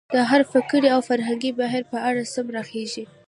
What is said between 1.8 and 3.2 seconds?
په اړه سم راخېژي.